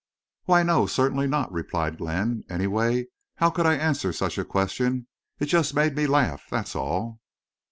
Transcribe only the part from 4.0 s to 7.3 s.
such a question? It just made me laugh, that's all."